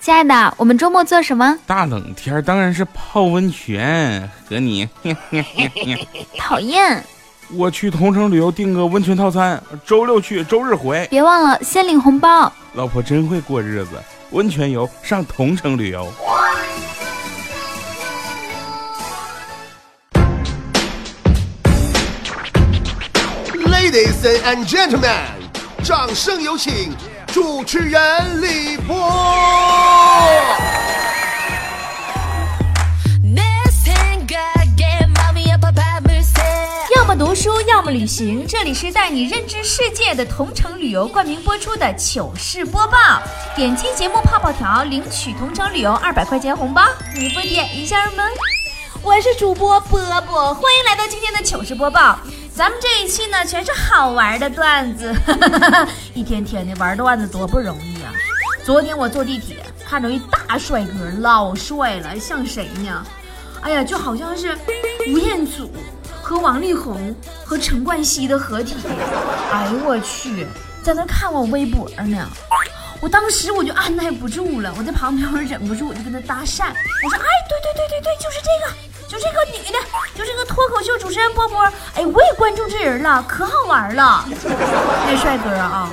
[0.00, 1.58] 亲爱的，我们周末做什么？
[1.66, 4.88] 大冷天当然是泡温泉，和你。
[6.38, 7.04] 讨厌。
[7.52, 11.06] 我去同城旅游订个温泉套餐，周六去，周日回。
[11.10, 12.50] 别忘了先领红包。
[12.72, 13.90] 老婆真会过日子，
[14.30, 16.10] 温泉游上同城旅游。
[23.66, 25.26] Ladies and gentlemen，
[25.82, 26.94] 掌声有请
[27.32, 28.96] 主持人李波。
[36.96, 42.98] 要么读书，要么旅行，这里是带你认知世界的同城旅游冠名播出的糗事播报。
[43.54, 46.82] 点击节目泡泡条，领取同城旅游二百块钱红包，
[47.14, 48.24] 你不点一下吗？
[49.02, 52.18] 我是主播波波，欢迎来到今天的糗事播报。
[52.60, 55.10] 咱们这一期呢，全是好玩的段子，
[56.12, 58.12] 一天天的玩段子多不容易啊！
[58.62, 63.02] 昨天我坐地铁，看着一大帅哥，老帅了，像谁呢？
[63.62, 64.54] 哎呀，就好像是
[65.08, 65.72] 吴彦祖
[66.20, 68.76] 和王力宏和陈冠希的合体。
[69.50, 70.46] 哎呦我去，
[70.82, 72.28] 在那看我微博呢，
[73.00, 76.66] 我当时我就按耐不住了，我在旁边我忍不住我就跟他搭讪，
[77.02, 78.89] 我说，哎，对对对对对，就是这个。
[79.10, 79.78] 就这个女的，
[80.14, 81.64] 就这个脱口秀主持人波波，
[81.96, 84.24] 哎，我也关注这人了，可好玩了。
[85.04, 85.90] 那帅哥啊，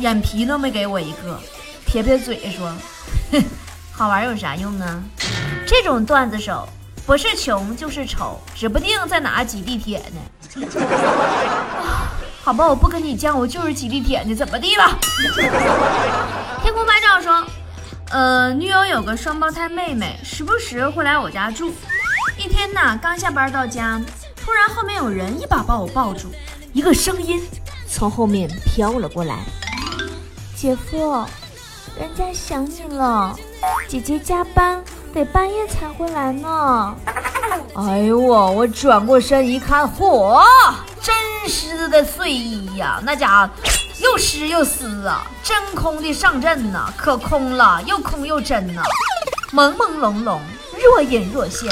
[0.00, 1.38] 眼皮都没给我一个，
[1.86, 2.74] 撇撇嘴说
[3.30, 3.44] ：“哼，
[3.94, 5.04] 好玩有啥用呢？
[5.64, 6.68] 这种段子手
[7.06, 10.66] 不是穷就是丑，指不定在哪挤地铁呢。
[12.42, 14.98] 好吧，我不跟你犟，我就是挤地铁呢，怎么地吧？”
[16.60, 17.46] 天空拍照说
[18.10, 21.72] ：“呃，女友有个双胞胎妹妹，时不时会来我家住。”
[22.38, 24.00] 一天呐，刚下班到家，
[24.36, 26.28] 突然后面有人一把把我抱住，
[26.72, 27.40] 一个声音
[27.88, 29.38] 从后面飘了过来
[30.56, 31.24] ：“姐夫，
[31.98, 33.36] 人家想你了，
[33.88, 34.82] 姐姐加班
[35.14, 36.94] 得半夜才回来呢。
[37.76, 40.42] ”哎呦我，我转过身一看，嚯，
[41.00, 41.14] 真
[41.48, 43.52] 湿的睡衣呀，那家伙
[44.00, 48.82] 又湿又湿啊，真空的上阵呐，可空了，又空又真呐，
[49.52, 50.38] 朦朦胧胧，
[50.82, 51.70] 若隐若现。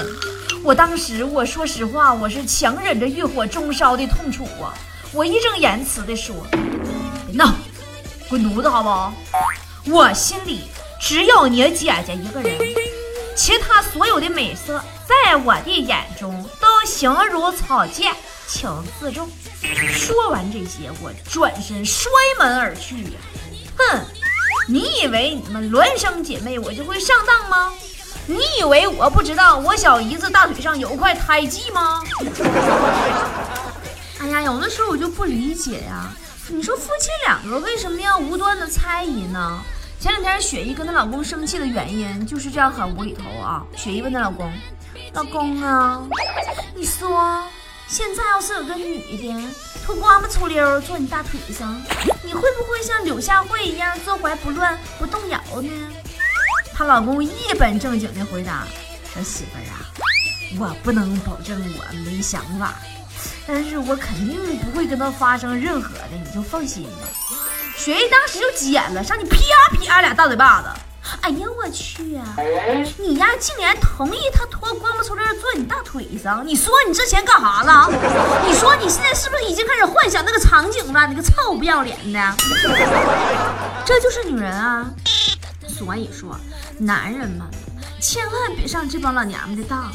[0.63, 4.75] 我当时，我说实话，我是强忍着欲火中烧的痛楚啊！
[5.13, 7.55] 我义正言辞地说：“别闹，
[8.29, 9.13] 滚犊子好不好？”
[9.89, 10.61] 我心里
[11.01, 12.59] 只有你姐姐一个人，
[13.35, 18.13] 其他所有的美色，在我的眼中都形如草芥，
[18.47, 19.27] 请自重。
[19.89, 23.21] 说完这些，我转身摔门而去呀！
[23.79, 24.01] 哼，
[24.69, 27.73] 你以为你们孪生姐妹我就会上当吗？
[28.27, 32.03] 你以为我不知道我小姨子大腿上有块胎记吗？
[34.21, 36.11] 哎呀，有的时候我就不理解呀。
[36.49, 39.59] 你说夫妻两个为什么要无端的猜疑呢？
[39.99, 43.63] 前两天雪姨跟她老公生气的原因就是这样很无厘头啊。
[43.77, 44.53] 雪姨问她老公
[45.15, 46.03] ：“老公啊，
[46.75, 47.43] 你说
[47.87, 49.49] 现在要是有个女的
[49.85, 51.81] 脱光不粗溜坐你大腿上，
[52.23, 55.71] 你会不会像柳下惠一样坐怀不乱不动摇呢？”
[56.81, 58.67] 她老公一本正经的回答
[59.13, 59.85] ：“说媳妇儿啊，
[60.59, 62.77] 我不能保证我没想法，
[63.47, 67.07] 但是我肯定不会跟他发生任何的，你就放心吧。”
[67.77, 69.37] 雪姨当时就急眼了，上去啪
[69.79, 70.69] 啪俩大嘴巴子。
[71.21, 72.25] 哎呀，我去啊！
[72.97, 76.47] 你呀，竟然同意他脱光不粗溜坐你大腿上？
[76.47, 77.91] 你说你之前干啥了？
[78.47, 81.07] 你说你现在是不是已经开始幻想那个场景了？
[81.09, 82.35] 你个臭不要脸的！
[83.85, 84.87] 这就是女人啊！
[85.81, 86.39] 所以说。
[86.79, 87.47] 男人们，
[88.01, 89.91] 千万别上这帮老娘们的当。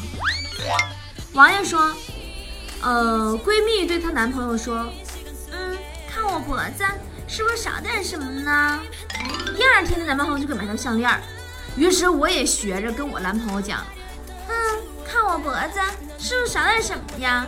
[1.32, 1.94] 王爷说
[2.82, 4.86] ：“呃，闺蜜对她男朋友说，
[5.52, 5.76] 嗯，
[6.08, 6.84] 看我脖子
[7.28, 8.80] 是不是少点什么呢？”
[9.56, 11.10] 第二天，她男朋友就给买条项链。
[11.76, 13.84] 于是我也学着跟我男朋友讲
[14.48, 14.54] ：“嗯，
[15.04, 15.80] 看我脖子
[16.18, 17.46] 是不是少点什么呀？”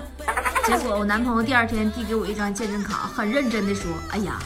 [0.66, 4.38] 结果我男朋友第二天递给我一张健身卡，很认真的说：“哎呀，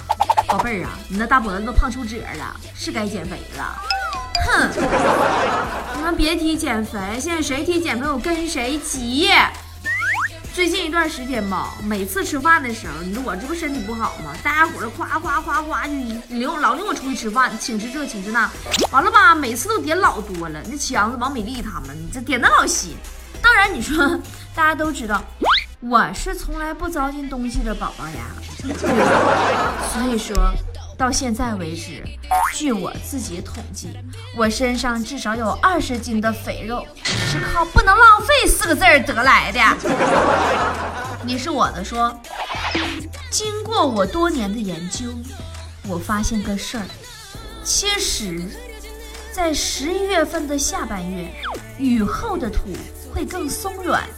[0.52, 3.74] 宝贝儿啊，你那大脖子都胖出褶了，是该减肥了。”
[4.44, 4.68] 哼，
[5.96, 9.30] 你们别提减肥，现在谁提减肥我跟谁急。
[10.52, 14.34] 最近一段时间吧，每次吃饭的时候，你说我这不身体不好吗？
[14.42, 15.94] 大家伙儿夸夸夸夸就
[16.28, 18.50] 领老领我出去吃饭，请吃这请吃那，
[18.90, 20.60] 完了吧，每次都点老多了。
[20.70, 22.94] 那强子、王美丽他们，你这点的老稀。
[23.40, 24.20] 当然你说
[24.54, 25.22] 大家都知道，
[25.82, 28.30] 我是从来不糟践东西的宝宝呀，
[29.92, 30.36] 所以说。
[30.94, 32.04] 到现在为止，
[32.54, 33.88] 据我自己统计，
[34.36, 39.60] 我身上至少有二十斤的肥肉，是靠“不能浪费”四个字儿得来的。
[41.26, 42.16] 你是我的说，
[43.30, 45.06] 经过我多年的研究，
[45.88, 46.84] 我发现个事儿，
[47.64, 48.40] 其实
[49.32, 51.34] 在十一月份的下半月，
[51.78, 52.68] 雨后的土
[53.12, 54.08] 会更松软、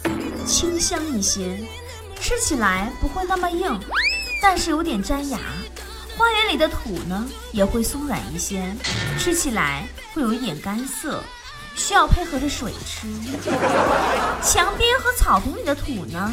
[0.46, 1.58] 清香一些，
[2.20, 3.79] 吃起来不会那么硬，
[4.41, 5.38] 但是有点粘牙。
[6.17, 8.64] 花园里的土呢，也会松软一些，
[9.19, 11.23] 吃起来会有一点干涩，
[11.75, 13.08] 需要配合着水吃。
[14.41, 16.32] 墙边和草坪里的土呢，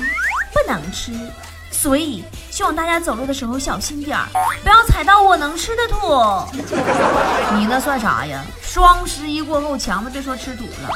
[0.53, 1.11] 不能吃，
[1.71, 4.27] 所以希望大家走路的时候小心点儿，
[4.61, 5.97] 不要踩到我能吃的土。
[7.57, 8.43] 你那算啥呀？
[8.61, 10.89] 双十一过后，强子别说吃土了，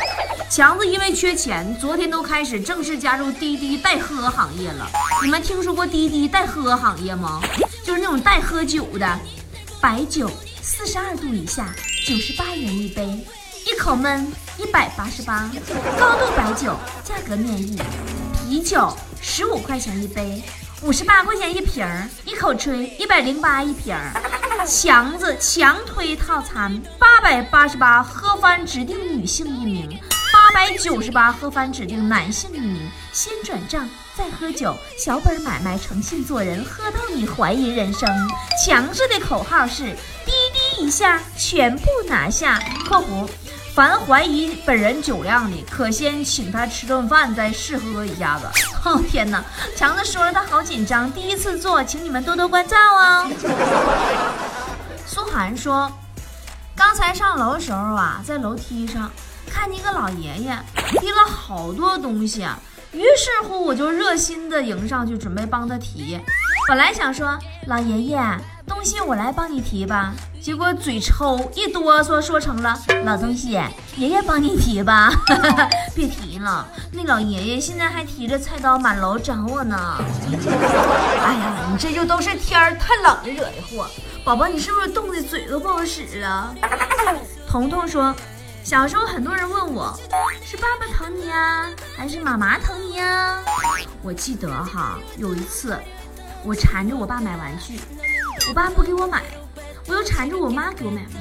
[0.50, 4.88] 强子因为缺钱，昨天都开始正式加入滴滴代喝行业了。
[5.24, 7.42] 你们听说过滴滴代喝行业吗？
[7.84, 9.20] 就是那种代喝酒的，
[9.82, 10.30] 白酒
[10.62, 11.74] 四十二度以下
[12.08, 13.06] 九十八元一杯，
[13.66, 14.26] 一口闷
[14.58, 15.50] 一百八十八，
[16.00, 17.78] 高度白酒价格面议，
[18.48, 20.42] 啤酒十五块钱一杯，
[20.86, 24.14] 五十八块钱一瓶儿，一口吹一百零八一瓶儿，
[24.68, 30.00] 强子强推套餐八百八十八喝翻指定女性一名，
[30.32, 33.90] 八百九十八喝翻指定男性一名，先转账。
[34.16, 38.08] 再喝酒，小本买卖，诚信做人，喝到你怀疑人生。
[38.64, 39.86] 强制的口号是：
[40.24, 42.62] 滴滴一下全部拿下。
[42.88, 43.28] （括弧
[43.76, 48.48] 凡怀疑本人酒量的，可先请他吃顿饭，再试喝一下子。
[48.90, 49.44] ）哦天哪，
[49.76, 53.30] 强子说了，他好紧张，第一次做，请你们多多关照啊。
[55.06, 55.92] 苏涵说，
[56.74, 59.12] 刚才上楼的时候啊，在楼梯上
[59.50, 60.58] 看见一个老爷爷
[60.98, 62.48] 提了好多东西。
[62.94, 66.18] 于是乎，我就热心的迎上去，准备帮他提。
[66.70, 67.38] 本来想说，
[67.68, 68.18] 老爷爷，
[68.68, 70.14] 东西我来帮你提吧。
[70.42, 73.60] 结果嘴抽一哆嗦，说成了老东西，
[73.96, 75.12] 爷爷帮你提吧。
[75.96, 79.98] 别提了，那老爷爷现在还提着菜刀满楼找我呢。
[79.98, 83.88] 哎呀，你这就都是天儿太冷惹的祸。
[84.24, 86.54] 宝宝，你是不是冻的嘴都不好使啊？
[87.48, 88.16] 彤彤说。
[88.64, 89.96] 小时候很多人问我，
[90.44, 93.38] 是爸爸疼你呀，还是妈妈疼你呀？
[94.02, 95.78] 我记得哈，有一次
[96.44, 97.80] 我缠着我爸买玩具，
[98.48, 99.24] 我爸不给我买，
[99.88, 101.18] 我又缠着我妈给我买玩具，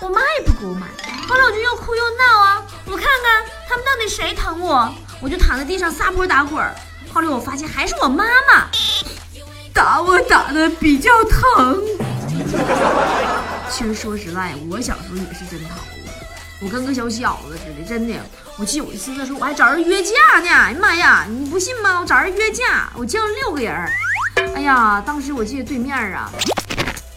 [0.00, 0.86] 我妈也不给我买。
[1.28, 6.64] 后来我就又哭又闹啊，我看看他们到底谁疼我，我就躺在地上撒泼打滚。
[7.12, 8.68] 后来我发现还是我妈妈
[9.72, 11.82] 打我打的比较疼。
[13.70, 15.76] 其实说实在，我小时候也是真疼。
[16.60, 18.14] 我跟个小小子似的，真的。
[18.56, 20.48] 我记得有一次那时候我还找人约架呢。
[20.48, 22.00] 哎呀妈呀，你不信吗？
[22.00, 23.90] 我找人约架，我叫了六个人。
[24.54, 26.30] 哎呀，当时我记得对面啊，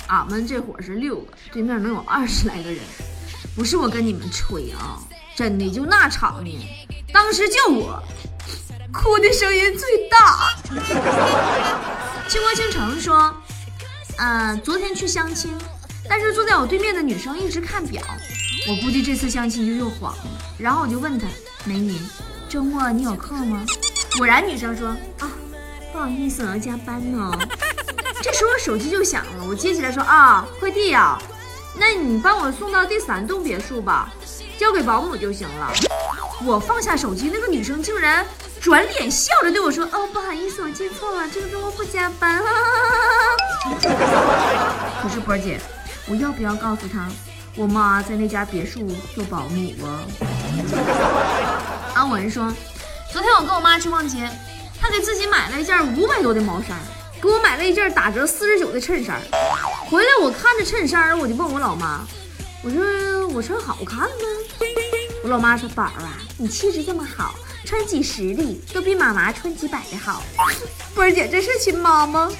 [0.07, 2.79] 俺们这伙是六个，对面能有二十来个人。
[3.55, 4.99] 不是我跟你们吹啊，
[5.35, 6.59] 真的就那场面，
[7.13, 8.01] 当时就我
[8.91, 10.49] 哭的声音最大。
[12.27, 13.33] 清光倾城说，
[14.17, 15.57] 嗯，昨天去相亲，
[16.09, 18.01] 但是坐在我对面的女生一直看表。
[18.67, 20.23] 我估计这次相亲就又黄了，
[20.57, 21.25] 然后我就问他
[21.63, 21.97] ：“美女，
[22.49, 23.65] 周末你有空吗？”
[24.17, 25.31] 果然女生说：“啊，
[25.97, 27.31] 不好意思，我要加班呢。
[28.21, 31.17] ”这时候手机就响了，我接起来说：“啊，快递呀，
[31.75, 34.13] 那你帮我送到第三栋别墅吧，
[34.59, 35.73] 交给保姆就行了。”
[36.45, 38.23] 我放下手机，那个女生竟然
[38.61, 42.43] 转脸笑着对我说：“哦，不好意思，我记错了，这个周末不加班。”
[45.01, 45.59] 可是波儿姐，
[46.07, 47.07] 我要不要告诉她？
[47.55, 50.05] 我妈在那家别墅做保姆啊。
[51.95, 52.53] 阿文说，
[53.11, 54.29] 昨天我跟我妈去逛街，
[54.87, 56.77] 她给自己买了一件五百多的毛衫，
[57.21, 59.21] 给我买了一件打折四十九的衬衫。
[59.89, 62.07] 回来我看着衬衫，我就问我老妈，
[62.63, 64.07] 我说我穿好看吗？
[65.25, 70.23] 我老妈说，宝儿啊，你气质这么好，穿几十的都比妈妈穿几百的好。
[70.95, 72.31] 波儿姐，这是亲妈吗？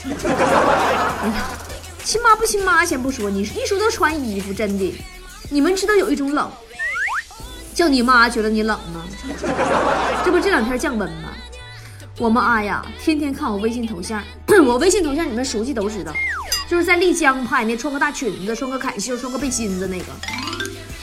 [2.05, 4.97] 亲妈不亲妈先不说，你一说到穿衣服，真的，
[5.49, 6.49] 你们知道有一种冷，
[7.73, 9.03] 叫你妈觉得你冷吗？
[10.23, 11.33] 这不这两天降温吗？
[12.19, 14.23] 我妈呀，天天看我微信头像，
[14.65, 16.11] 我微信头像你们熟悉都知道，
[16.67, 20.05] 就是在丽江拍那穿个大裙子、穿个坎袖、穿个背心子那个，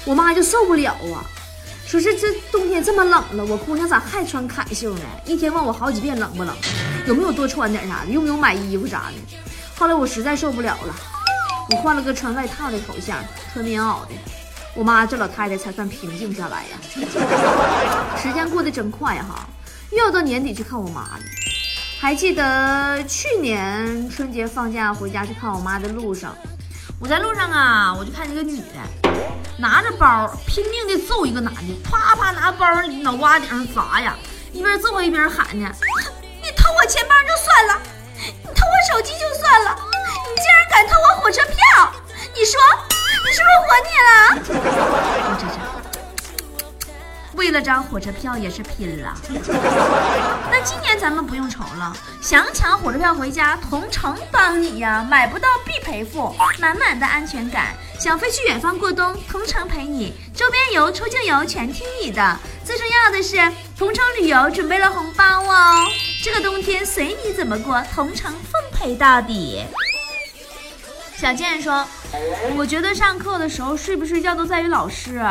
[0.04, 1.22] 我妈就受不了啊，
[1.86, 5.02] 说是这冬天这么冷了，我姑娘咋还穿坎袖呢？
[5.24, 6.52] 一天问我好几遍冷不冷，
[7.06, 9.36] 有没有多穿点啥的，用不用买衣服啥的。
[9.76, 10.94] 后来我实在受不了了，
[11.70, 13.18] 我换了个穿外套的头像，
[13.52, 14.08] 穿棉袄的，
[14.74, 16.78] 我妈这老太太才算平静下来呀。
[18.20, 19.46] 时间过得真快哈，
[19.96, 21.20] 又要到年底去看我妈了。
[22.00, 26.36] 还记得去年春节放假回家去看我妈的路上，
[27.00, 28.64] 我在路上啊，我就看见个女的
[29.56, 34.16] 拿着包拼命的揍一个男的，啪啪拿包脑瓜顶上砸呀，
[34.52, 35.70] 一边揍一边喊呢
[36.42, 37.80] ：“你偷我钱包就算了。”
[38.16, 41.92] 你偷我手机就算了，你竟然敢偷我火车票！
[42.34, 42.60] 你说，
[43.24, 43.90] 你是不是活腻？
[47.54, 49.14] 了张火车票也是拼了。
[50.50, 57.68] 那今年咱们不用愁了，想抢火车票回家，同城帮你呀，买不到必赔付，满满的安全感。
[57.98, 62.36] 想飞去远方过冬，同城陪你，周边游、出境游全听你的。
[62.64, 63.36] 最重要的是，
[63.78, 65.86] 同城旅游准备了红包哦，
[66.22, 69.64] 这个冬天随你怎么过，同城奉陪到底。
[71.16, 71.86] 小健说
[72.58, 75.24] ：“我觉得上课的时候睡不睡觉都在于老师。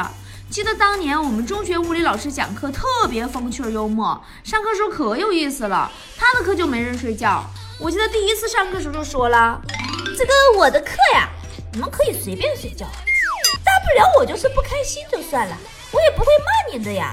[0.53, 5.91] 记得当年我们中学物理老师讲课特别风趣幽默，上课时候可有意思了。
[6.15, 7.43] 他的课就没人睡觉。
[7.79, 9.59] 我记得第一次上课时候就说了，
[10.15, 11.27] 这个我的课呀，
[11.71, 12.85] 你们可以随便睡觉，
[13.65, 15.57] 大不了我就是不开心就算了，
[15.91, 17.11] 我也不会骂你的呀。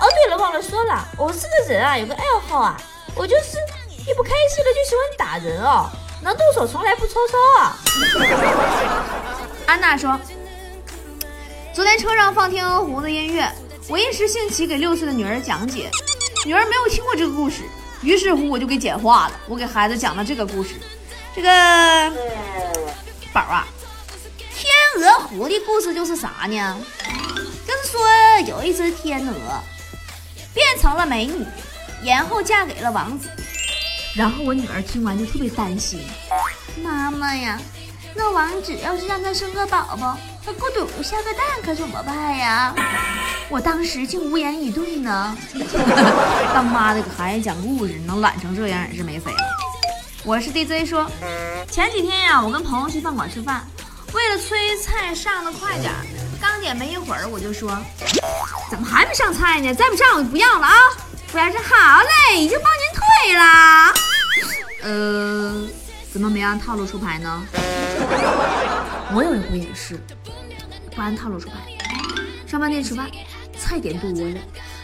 [0.00, 2.74] 哦，对了，忘了说了，我这个人啊有个爱好啊，
[3.14, 3.58] 我就是
[4.08, 5.90] 一不开心了就喜欢打人哦。”
[6.24, 7.76] 能动手从来不搓手啊！
[9.66, 10.18] 安娜说，
[11.78, 13.48] 昨天车上放天鹅湖的音乐，
[13.86, 15.88] 我一时兴起给六岁的女儿讲解，
[16.44, 17.62] 女儿没有听过这个故事，
[18.02, 19.40] 于是乎我就给简化了。
[19.46, 20.74] 我给孩子讲了这个故事，
[21.36, 21.48] 这个
[23.32, 23.64] 宝啊，
[24.56, 24.68] 天
[24.98, 26.76] 鹅湖的故事就是啥呢？
[27.64, 28.00] 就是说
[28.48, 29.34] 有一只天鹅
[30.52, 31.46] 变成了美女，
[32.04, 33.28] 然后嫁给了王子。
[34.16, 36.00] 然后我女儿听完就特别担心，
[36.82, 37.56] 妈妈呀，
[38.16, 42.74] 那王子要是让她生个宝宝，他咕嘟下个蛋可怎么办呀？
[43.48, 45.36] 我当时竟无言以对呢。
[46.54, 49.38] 当妈的给孩子讲故事，能懒成这样也是没谁了。
[50.24, 51.10] 我是 DJ 说，
[51.70, 53.66] 前几天呀，我跟朋友去饭馆吃饭，
[54.12, 55.92] 为了催菜上的快点，
[56.40, 57.78] 刚点没一会儿我就说，
[58.70, 59.74] 怎么还没上菜呢？
[59.74, 60.74] 再不上我就不要了啊！
[61.28, 63.94] 服务员说好嘞，已经帮您退了。
[64.80, 65.68] 呃，
[66.18, 67.46] 怎么没按套路出牌呢？
[69.14, 70.00] 我有一回也是，
[70.90, 71.54] 不按套路出牌。
[72.44, 73.08] 上饭店吃饭，
[73.56, 74.40] 菜点多了，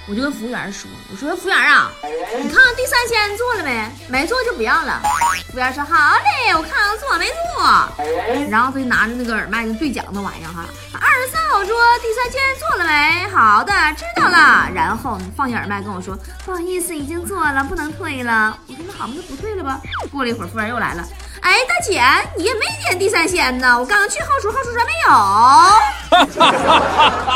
[0.06, 3.90] 我就跟服务员说：“我说服务员啊，你看看第三鲜做了没？
[4.08, 5.00] 没做就不要了。”
[5.48, 10.66] 服务员说：“好嘞，我看看做没做。”然后他就拿着那个耳麦就对讲那玩意儿哈。
[11.00, 13.26] 二十三号桌第三间做了没？
[13.28, 14.68] 好的，知道了。
[14.74, 19.80] 然后放下耳麦跟我说：“不好意思，已经做了，不能退了。”我说：“那好吧，就不退了吧。”
[20.12, 21.02] 过了一会儿，服务员又来了。
[21.40, 22.02] 哎，大姐，
[22.36, 23.78] 你也没点地三鲜呢？
[23.78, 25.10] 我刚刚去后厨，后厨说没有。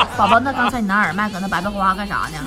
[0.17, 2.39] 宝宝，那刚才你拿耳麦搁那白白花干啥呢？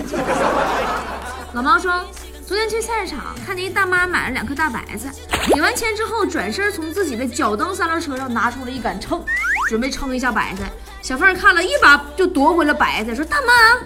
[1.54, 2.04] 老猫说。
[2.48, 5.10] 昨天去菜市场，看见一大妈买了两颗大白菜，
[5.54, 9.24] 给完钱之后，转身从自己的脚蹬三轮车上拿出了一杆秤，
[9.70, 10.70] 准备称一下白菜。
[11.02, 13.80] 小贩看了一把就夺回了白菜，说：“大妈，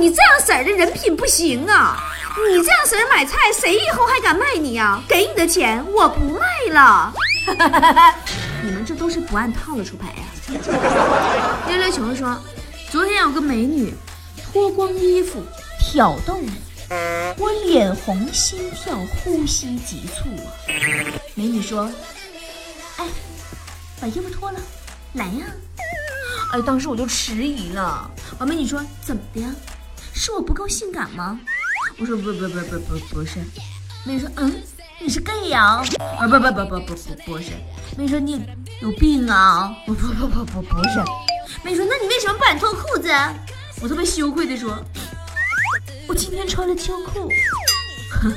[0.00, 1.96] 你这样色儿的人品不行啊！
[2.48, 5.02] 你这样式儿买菜，谁以后还敢卖你呀？
[5.08, 7.12] 给你的钱我不卖了。
[8.62, 10.22] 你们这都是不按套路出牌呀！”
[11.68, 12.40] 溜溜球说
[12.90, 13.94] ：“昨天有个美女
[14.42, 15.42] 脱光衣服
[15.78, 16.48] 挑逗我。”
[17.38, 20.52] 我脸红心跳，呼吸急促啊！
[21.34, 21.90] 美女说
[22.98, 23.06] ：“哎，
[24.00, 24.60] 把衣服脱了，
[25.14, 25.46] 来呀！”
[26.52, 28.10] 哎，当时我就迟疑了。
[28.38, 29.48] 完，美女说：“怎么的呀？
[30.12, 31.40] 是我不够性感吗？”
[32.02, 33.38] 我说：“不不不不不不是。”
[34.04, 34.52] 美女说：“嗯，
[35.00, 35.80] 你是 gay 呀？”
[36.18, 37.52] 啊不不不不不不不是。
[37.96, 38.44] 美女说：“你
[38.80, 40.98] 有病啊？”不不不不不不是。
[41.62, 43.08] 美女说：“那你为什么不敢脱裤子？”
[43.80, 44.76] 我特别羞愧的说。
[46.08, 47.28] 我今天穿了秋裤，
[48.20, 48.32] 哼，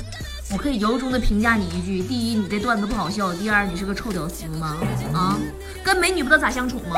[0.51, 4.77] 我可以由衷的评价你一句：第一，你这段子不好笑；第二，你是个臭屌丝吗？
[5.11, 5.35] 啊，
[5.83, 6.95] 跟美女不知道咋相处吗？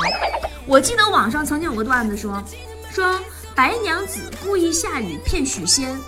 [0.65, 2.43] 我记得网上曾经有个段子说，
[2.91, 3.17] 说
[3.57, 5.99] 白娘子故意下雨骗许仙，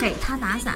[0.00, 0.74] 给他打伞；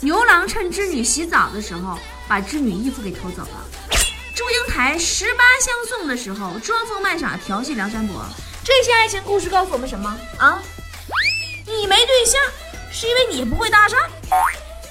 [0.00, 3.96] 牛郎趁织女洗澡的时候，把织女衣服给偷走了；
[4.34, 8.26] 祝英台十八相送的时候，装疯卖傻调戏梁山伯。
[8.64, 10.60] 这些爱情故事告诉我们什么啊？
[11.64, 12.40] 你没对象。
[12.90, 13.94] 是因为你不会搭讪。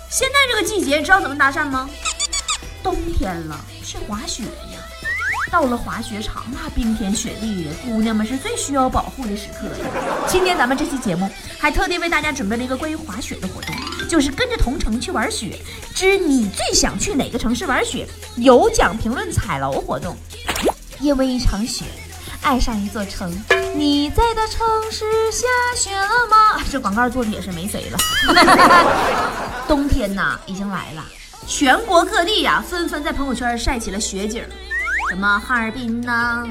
[0.10, 1.90] 现在这个季节，你知道怎么搭讪吗？
[2.82, 4.80] 冬天了，去滑雪呀。
[5.52, 9.70] 到了滑雪场，那冰天雪地的，姑娘们是最需要保护的时刻。
[10.28, 13.76] 今天咱们这期节目还特地为大家准备了一个关于滑雪的活动，
[14.10, 15.60] 就是跟着同城去玩雪，
[15.94, 18.08] 知你最想去哪个城市玩雪？
[18.36, 20.16] 有奖评论彩楼活动。
[21.00, 21.86] 因为一场雪，
[22.42, 23.32] 爱上一座城。
[23.76, 26.64] 你在的城市下雪了吗？
[26.72, 27.98] 这广告做的也是没谁了。
[29.68, 31.06] 冬天呐，已经来了，
[31.46, 34.44] 全国各地呀，纷纷在朋友圈晒起了雪景，
[35.10, 36.46] 什么哈尔滨呐、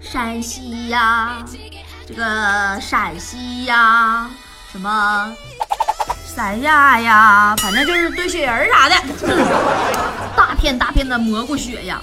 [0.00, 1.44] 山西呀、
[2.06, 4.28] 这个陕西呀、
[4.70, 5.32] 什么
[6.24, 8.94] 三亚呀，反正就是堆雪人啥的，
[10.36, 12.00] 大片大片的蘑菇雪呀，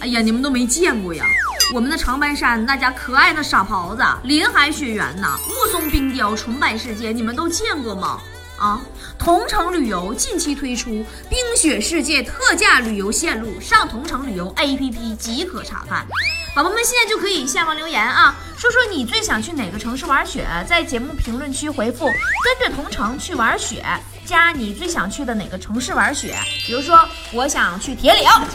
[0.00, 1.24] 哎呀，你们都没见过呀。
[1.72, 8.18] 我们的长白山那家可爱的傻狍子，林海雪原呐，雾凇冰雕，纯白世界，你们都见过吗？
[8.58, 8.80] 啊，
[9.20, 16.06] 同城旅游近期推出冰雪世界特价旅游线路，上同城旅游 APP 即可查看。
[16.54, 22.06] 宝宝们现在就可以下方留言啊，说说你最想去哪个城市玩雪，在节目评论区回复
[22.44, 23.84] “跟着同城去玩雪”。
[24.26, 26.36] 加你最想去的哪个城市玩雪？
[26.64, 28.28] 比如说，我想去铁岭，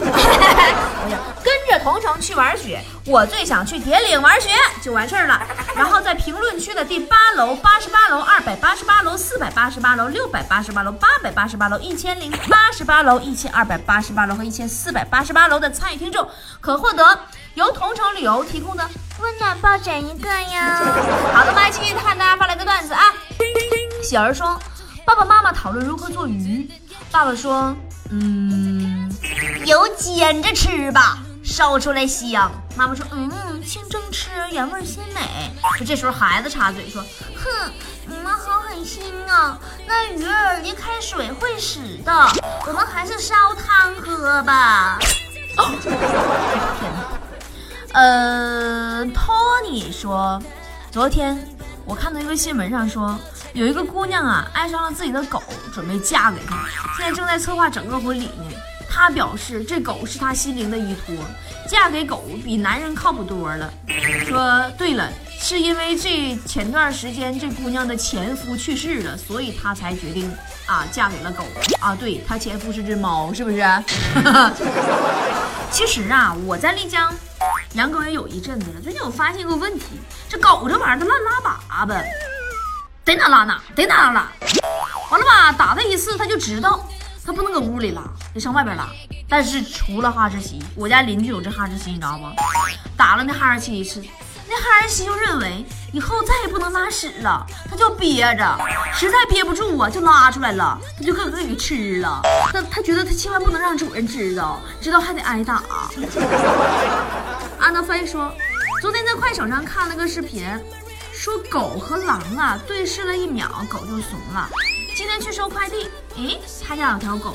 [1.42, 2.82] 跟着同城去玩雪。
[3.04, 4.50] 我最想去铁岭玩雪，
[4.82, 5.42] 就完事儿了。
[5.74, 16.26] 然后在评论区的第八楼、八十八楼、二百八十八楼、四百八十八楼、六百八十八楼、八百八十八楼、一千零八十八楼、一千二百八十八楼和一千四百八十八楼的参与听众，
[16.60, 17.18] 可获得
[17.56, 18.86] 由同城旅游提供的
[19.18, 20.76] 温暖抱枕一个呀。
[21.32, 23.02] 好的，我们来继续看大家发来的段子啊。
[24.02, 24.58] 喜儿说。
[25.06, 26.68] 爸爸妈妈讨论如何做鱼，
[27.12, 27.72] 爸爸说
[28.10, 29.08] ：“嗯，
[29.64, 35.20] 油煎着吃吧，烧出来香。”妈妈说：“嗯，清蒸吃，原味鲜美。”
[35.78, 37.00] 就这时候孩子插嘴说
[37.38, 37.70] ：“哼，
[38.06, 39.56] 你们好狠心啊！
[39.86, 42.12] 那鱼儿离开水会死的，
[42.66, 44.98] 我们还是烧汤喝吧。
[45.56, 47.16] ”哦天哪！
[47.92, 49.34] 呃，托
[49.68, 50.40] 尼说
[50.90, 51.38] ：“昨天
[51.84, 53.18] 我看到一个新闻上说。”
[53.54, 56.66] 有一个姑娘啊，爱上了自己的狗，准备嫁给他，
[56.98, 58.44] 现在正在策划整个婚礼呢。
[58.86, 61.16] 她表示，这狗是她心灵的依托，
[61.66, 63.72] 嫁给狗比男人靠谱多了。
[64.26, 70.30] 说对了，是因为这前段时间这姑娘的前夫去世了，所以她才决定
[70.66, 71.42] 啊嫁给了狗
[71.80, 71.96] 啊。
[71.98, 73.64] 对她前夫是只猫，是不是？
[75.72, 77.10] 其实啊，我在丽江
[77.76, 79.84] 养狗也有一阵子了，最近我发现一个问题，
[80.30, 82.02] 这狗这玩意儿它乱拉粑粑。
[83.04, 84.32] 得哪拉哪，得哪拉拉，
[85.10, 85.52] 完了吧？
[85.52, 86.88] 打它一次，它就知道
[87.22, 88.02] 它不能搁屋里拉，
[88.32, 88.88] 得上外边拉。
[89.28, 92.24] 但是除了哈士奇，我家邻居有只哈士奇，你知道不？
[92.96, 94.02] 打了那哈士奇一次，
[94.48, 98.58] 那哈士奇就认为以后再也不能拉屎了，他就憋着，
[98.94, 102.20] 实在憋不住啊，就拉出来了，他就给给给吃了。
[102.52, 105.62] 他他觉得他千万不能让主人知道，知道还得挨打。
[107.58, 108.32] 安德飞说，
[108.80, 110.46] 昨天在快手上看了个视频。
[111.12, 114.48] 说狗和狼啊对视了一秒，狗就怂了。
[114.94, 117.34] 今天去收快递，诶，他家有条狗，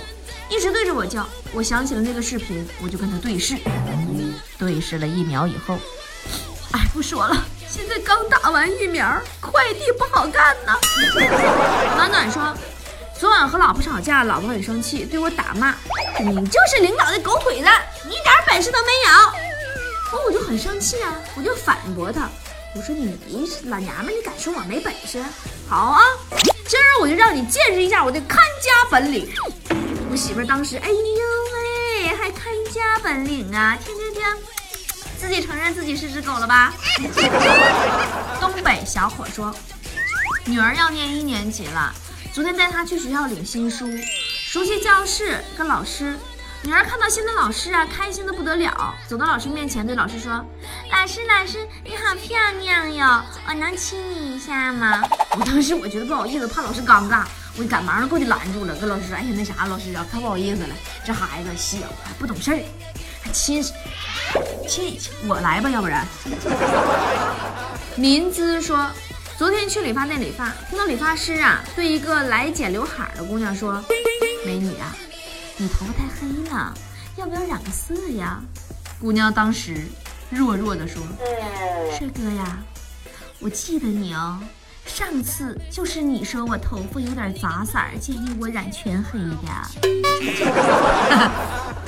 [0.50, 1.28] 一直对着我叫。
[1.52, 3.58] 我想起了那个视频，我就跟他对视。
[4.56, 5.80] 对视了一秒以后，
[6.74, 10.74] 哎，不说了，现在刚打完疫苗，快递不好干呢。
[11.96, 12.56] 暖暖说，
[13.20, 15.76] 昨晚和老婆吵架，老婆很生气，对我打骂，
[16.20, 17.68] 你就是领导的狗腿子，
[18.06, 20.18] 你一点本事都没有。
[20.18, 22.30] 我我就很生气啊，我就反驳他。
[22.74, 23.20] 我说你
[23.66, 25.22] 老娘们，你敢说我没本事？
[25.68, 26.04] 好啊，
[26.68, 29.30] 今儿我就让你见识一下我的看家本领。
[30.10, 33.78] 我媳妇当时，哎呦喂，还看家本领啊？
[33.86, 34.24] 听听听，
[35.22, 36.74] 自己承认自己是只狗了吧？
[38.42, 39.56] 东北小伙说，
[40.46, 41.94] 女儿要念一年级了，
[42.34, 43.88] 昨天带她去学校领新书，
[44.44, 46.18] 熟悉教室，跟老师。
[46.64, 50.32] 女儿看到新的老师啊，开心的不得了，走到老师面前，对老师说
[50.92, 55.04] ：“老师，老师，你好漂亮哟，我能亲你一下吗？”
[55.40, 57.26] 我当时我觉得不好意思，怕老师尴尬，
[57.58, 62.60] 我赶忙过去拦住了，跟老师说：“哎呀，那啥，老师啊，可不好意思了，这孩子小还不懂事儿，
[63.32, 63.64] 亲
[64.68, 66.06] 亲我来吧，要不然。”
[67.96, 68.90] 民姿说
[69.38, 73.84] ：“昨天去理发店理发，听到理发师啊对一个来剪刘海的姑娘说
[74.46, 74.96] ：‘美女啊。’”
[75.58, 76.74] 你头发太黑了，
[77.18, 78.40] 要不要染个色呀？
[79.00, 79.86] 姑娘当时
[80.30, 81.02] 弱弱的说
[81.98, 82.58] ：“帅哥呀，
[83.40, 84.40] 我记得你哦，
[84.86, 89.38] 上次就是你说我头发有点杂色儿，建议我染全黑的。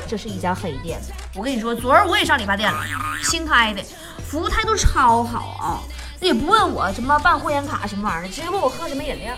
[0.07, 0.99] 这是一家黑店，
[1.35, 2.79] 我跟你说，昨儿我也上理发店了，
[3.23, 3.83] 新开的，
[4.25, 5.81] 服务态度超好啊。”
[6.23, 9.33] 也不问我什么办会员卡什么玩意儿的，直接问我喝什么饮料，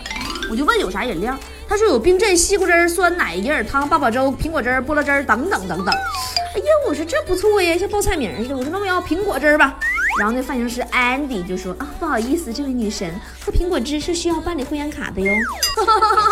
[0.48, 1.36] 我就问有啥饮料，
[1.68, 5.92] 他说有冰镇西瓜汁、酸奶、银耳汤、八宝粥、苹果汁、菠萝汁等等等等。
[5.92, 8.56] 哎呀，我说这不错呀，像报菜名似的。
[8.56, 9.76] 我说那我要苹果汁吧。
[10.18, 15.32] 然后那发型师安迪就说啊，不好意思，这位女神，喝苹果汁是需要办理会员卡的哟。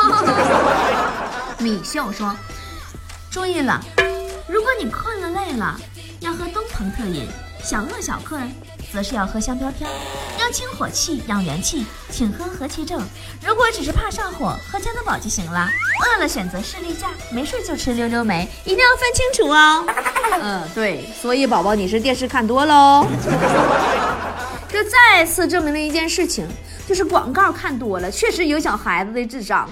[1.61, 2.35] 米秀说，
[3.31, 3.81] 注意了，
[4.49, 5.79] 如果你困了累了，
[6.21, 7.27] 要喝东鹏特饮；
[7.63, 8.51] 小饿小困。
[8.95, 9.89] 则是要喝香飘飘，
[10.39, 13.03] 要清火气，养元气，请喝和气正。
[13.45, 15.69] 如果只是怕上火，喝加多宝就行了。
[16.07, 19.85] 饿了选择士力架，没事就吃溜溜梅，一定要分清楚哦。
[20.41, 23.05] 嗯，对，所以宝宝你是电视看多喽。
[24.71, 26.47] 这再次证明了一件事情，
[26.87, 29.69] 就是广告看多了，确实影响孩子的智商。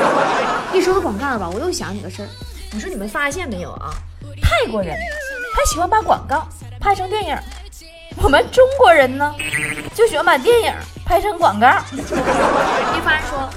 [0.72, 2.28] 一说到广告吧，我又想起个事儿。
[2.72, 3.92] 你说你们发现没有啊？
[4.40, 4.96] 泰国人
[5.54, 6.48] 他喜欢把广告
[6.80, 7.36] 拍成电影。
[8.22, 9.34] 我们中国人呢，
[9.94, 10.72] 就喜欢把电影
[11.04, 11.68] 拍成广告。
[11.92, 13.48] 一帆说，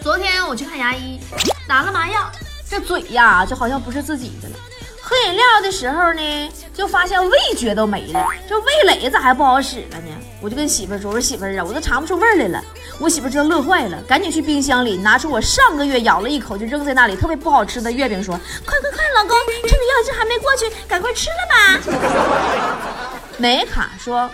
[0.00, 1.20] 昨天我去看牙医，
[1.68, 2.30] 拿了麻药，
[2.68, 4.56] 这嘴呀就好像不是自己的了。
[5.00, 10.08] 喝饮料的时候呢，就发现味觉都没了，这味蕾咋还不好使了呢？
[10.40, 12.62] 我就跟媳妇儿说：“我说媳妇儿啊，我都尝不出味来了。”
[12.98, 18.34] 我媳妇儿这乐坏了，赶紧去冰箱里拿出我上个月咬了一口就扔在那里特别不好吃的月饼，说
[18.66, 23.05] ：“快快快，老公，趁着药劲还没过去，赶快吃了吧。”
[23.38, 24.30] 美卡说：“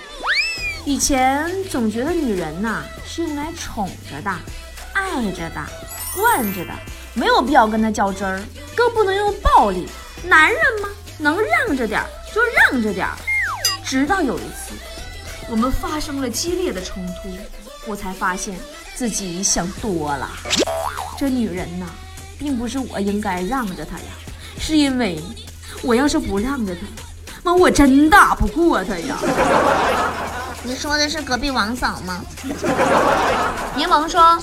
[0.86, 4.30] 以前总觉得女人呐是用来宠着的、
[4.92, 5.60] 爱着的、
[6.16, 6.72] 惯着的，
[7.12, 8.40] 没有必要跟她较真儿，
[8.76, 9.88] 更不能用暴力。”
[10.24, 10.88] 男人嘛，
[11.18, 13.16] 能让着点儿就让着点儿
[13.84, 14.72] 直到有一次，
[15.50, 17.36] 我们发生了激烈的冲突，
[17.86, 18.56] 我才发现
[18.94, 20.30] 自己想多了。
[21.18, 21.86] 这女人呐，
[22.38, 24.04] 并不是我应该让着她呀，
[24.60, 25.20] 是因为
[25.82, 26.82] 我要是不让着她，
[27.42, 29.16] 妈我真打不过他呀。
[30.62, 32.24] 你说的是隔壁王嫂吗？
[33.74, 34.38] 柠檬说，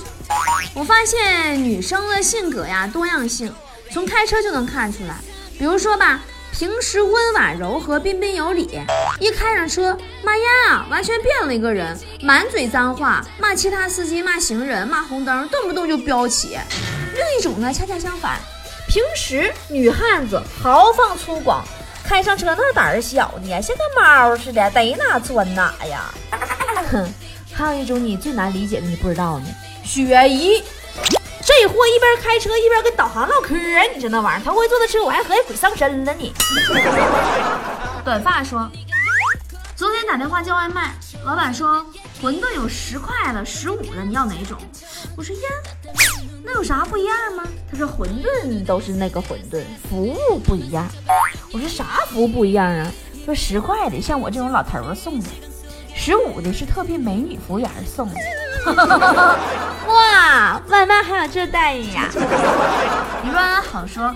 [0.74, 3.52] 我发现女生的性格呀多样性，
[3.90, 5.14] 从开车就能看出来。
[5.58, 6.20] 比如说吧，
[6.52, 8.80] 平时温婉柔和、彬彬有礼，
[9.18, 16.58] 一开上车，妈呀，完全变了一个人，满嘴脏话，骂其他司机，骂行人，骂红灯，动不动就飙起。
[17.14, 18.38] 另一种呢，恰恰相反，
[18.88, 21.60] 平时女汉子豪放粗犷，
[22.10, 26.12] 开上车那胆儿小呢，像个猫似的，逮哪钻哪呀。
[26.90, 27.08] 哼，
[27.54, 29.46] 还有一种你最难理解的，你不知道呢，
[29.84, 30.60] 雪姨。
[31.40, 33.54] 这货一边开车一边跟导航唠嗑，
[33.94, 36.34] 你说那玩意儿，他会坐的车，我还合计鬼上身了呢。
[38.04, 38.68] 短发说，
[39.76, 40.92] 昨天打电话叫外卖，
[41.24, 41.86] 老板说
[42.20, 44.58] 馄饨有十块了，十五了，你要哪种？
[45.16, 45.42] 我说呀，
[46.42, 47.44] 那有啥不一样吗？
[47.70, 50.84] 他说馄饨都是那个馄饨，服务不一样。
[51.52, 52.86] 我说啥服务不一样啊？
[53.24, 55.26] 说十块的像我这种老头送的，
[55.94, 58.14] 十五的是特聘美女服务员送的。
[59.86, 62.08] 哇，外卖还有这待遇呀！
[63.22, 64.14] 你安好说，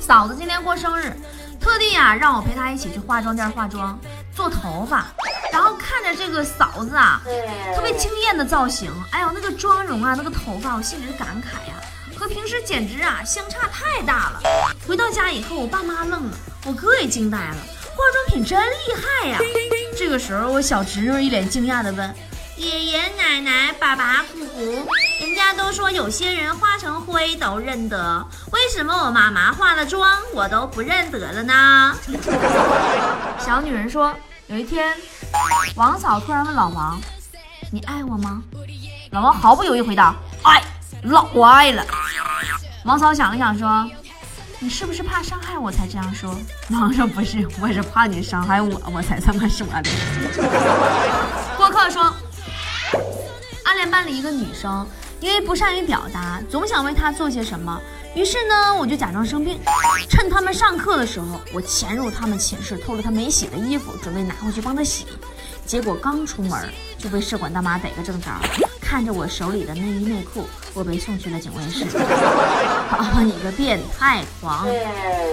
[0.00, 1.12] 嫂子今天过生日，
[1.60, 3.98] 特地呀让我陪她一起去化妆店化妆、
[4.34, 5.06] 做头发，
[5.52, 7.20] 然后看着这个嫂子啊，
[7.74, 11.74] 特别惊艳的造型，哎呦那个妆容啊，那个头发，我心里是感慨呀，
[12.18, 14.40] 和平时简直啊相差太大了。
[14.86, 17.56] 回到家以后，我爸妈愣了，我哥也惊呆了，
[17.94, 19.38] 化妆品真厉害呀！
[19.96, 22.14] 这个时候，我小侄女一脸惊讶的问。
[22.56, 24.88] 爷爷奶奶、爸爸、姑姑，
[25.20, 31.96] 人家都说有些人化成灰都认得，为什么我妈妈化了妆我都不认得了呢？
[33.38, 34.12] 小女人说，
[34.48, 34.96] 有一天，
[35.76, 37.00] 王嫂突然问老王
[37.70, 38.42] ：“你爱我吗？”
[39.12, 40.60] 老王毫不犹豫回答：“爱，
[41.04, 41.86] 老爱了。”
[42.88, 43.86] 王嫂想了想说
[44.58, 46.34] ：“你是不是怕伤害我才这样说？”
[46.72, 49.90] 王说：“不是，我是怕你伤害我，我才这么说的。
[51.58, 52.10] ”过客说。
[53.64, 54.86] 暗恋班里一个女生，
[55.20, 57.78] 因为不善于表达，总想为她做些什么。
[58.14, 59.60] 于是呢，我就假装生病，
[60.08, 65.04] 趁他们上课的时候，我潜入他们寝室，偷了她没洗的衣服，准备拿回去帮她洗。
[65.66, 68.30] 结果刚出门就被舍管大妈逮个正着，
[68.88, 71.84] 看着我手里的内衣内裤，我被送去了警卫室。
[72.90, 74.66] 爸 爸，你个变态狂！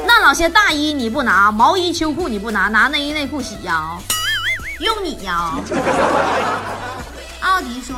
[0.06, 3.98] 那老些大衣你不拿，毛衣秋裤你不拿，拿内衣内裤洗呀？
[4.82, 5.54] 用你呀？
[7.40, 7.96] 奥迪说：“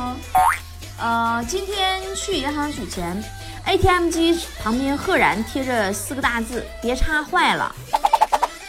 [1.02, 3.20] 呃，今天去银行取钱
[3.64, 7.74] ，ATM 机旁边赫然贴着四个大字‘别插坏了’。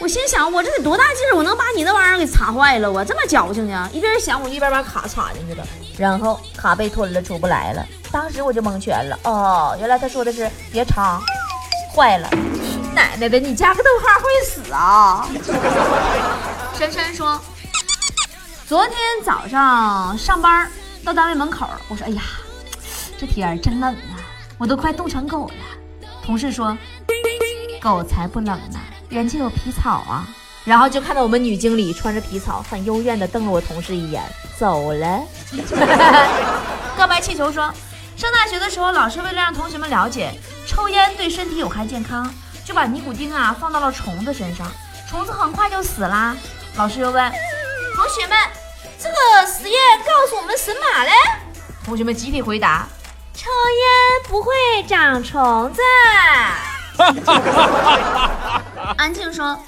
[0.00, 2.90] 我心想，我这得多大劲儿，我能把你那玩意儿给擦坏了？
[2.90, 3.88] 我这么矫情呢？
[3.92, 5.64] 一边想，我一边把卡插进去了，
[5.98, 7.86] 然后卡被吞了，出不来了。
[8.10, 9.18] 当时我就蒙圈了。
[9.24, 11.20] 哦，原来他说的是‘别插
[11.94, 12.30] 坏了’。
[12.94, 15.28] 奶奶的，你加个逗号会死啊！”
[16.74, 17.38] 珊珊说。
[18.66, 20.70] 昨天早上上班
[21.04, 22.22] 到单位门口，我说：“哎呀，
[23.18, 24.16] 这天真冷啊，
[24.56, 26.76] 我都快冻成狗了。”同事说
[27.82, 28.78] ：“狗才不冷呢，
[29.10, 30.26] 人家有皮草啊。”
[30.64, 34.22] 然后就看到我们女经理穿着皮草，很幽怨的瞪了我同事一眼，
[34.58, 35.20] 走了。
[36.96, 37.72] 告白气球说
[38.16, 40.30] ：“上大学的时候，老师为了让同学们了解
[40.66, 42.32] 抽烟对身体有害健康，
[42.64, 44.70] 就把尼古丁啊放到了虫子身上，
[45.08, 46.36] 虫子很快就死啦。
[46.76, 47.32] 老师又问
[47.94, 48.38] 同学们。”
[49.02, 51.10] 这个实验告诉我们神马嘞？
[51.82, 52.86] 同学们集体回答：
[53.32, 54.52] 抽烟不会
[54.86, 55.80] 长虫子。
[58.96, 59.58] 安静说，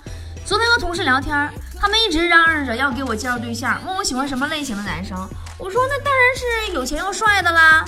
[0.45, 5.17] 昨天和同事聊天，他们一直嚷嚷着要给我介绍对象，问我喜欢什么类型的男生。
[5.59, 6.23] 我说那当然
[6.67, 7.85] 是有钱又帅的啦。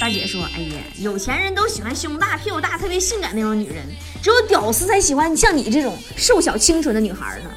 [0.00, 3.84] 大姐说，哎呀，有钱人都喜欢胸大、屁股大、特别性感那种女人，
[4.22, 7.50] 只有屌丝才喜欢像你这种瘦小清纯的女孩呢。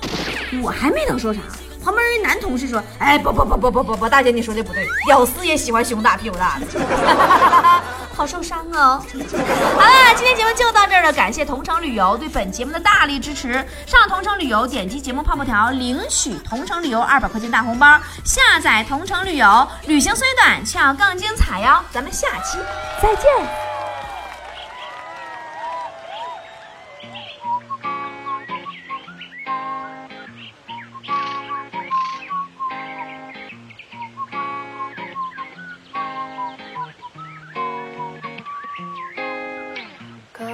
[0.63, 1.39] 我还没等说啥。
[1.83, 6.65] 旁边一男同事说：“哎，不不不不不不不，大姐你说的不对，屌丝也喜欢胸大屁股大的。
[8.19, 9.01] ”好受伤哦。
[9.01, 13.65] 好了，今天节目就到这儿了，感谢同城旅游对本节目的大力支持。
[13.85, 17.97] 上同城旅游，点击节目泡泡条领取同城旅游二百块钱大红包。
[18.25, 21.81] 下载同城旅游，旅行虽短，却要更精彩哟。
[21.93, 22.57] 咱们下期
[23.01, 23.68] 再见。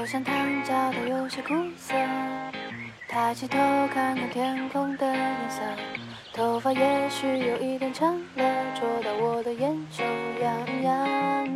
[0.06, 1.94] 像糖焦的有些苦涩。
[3.08, 3.58] 抬起头
[3.94, 5.62] 看看天空的颜色，
[6.34, 10.04] 头发也许有一点长了，戳到我的眼球
[10.42, 11.55] 痒痒。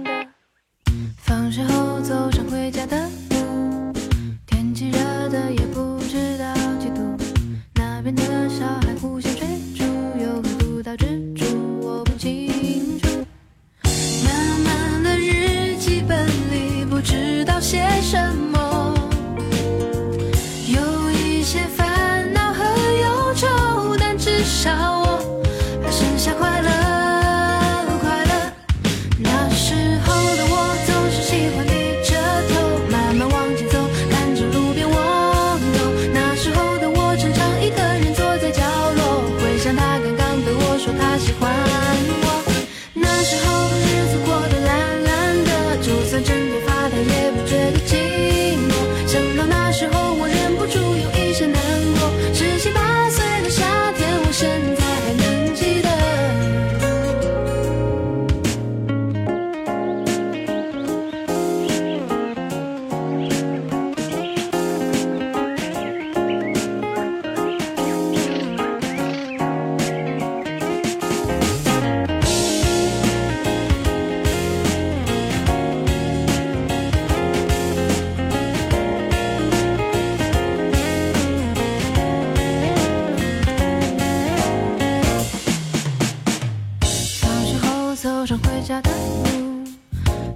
[88.82, 89.64] 的路，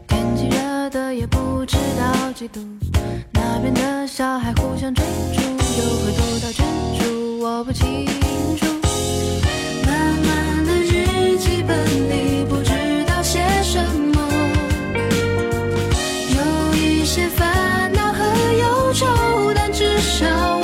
[0.07, 2.59] 天气热的也不知道几度，
[3.31, 5.03] 那边的小孩互相追
[5.33, 6.57] 逐，又会躲到远
[6.99, 8.05] 处，我不清
[8.57, 8.65] 楚。
[9.85, 12.71] 慢慢的日记本里不知
[13.05, 14.21] 道写什么，
[16.29, 20.62] 有一些烦恼和忧愁，但至少。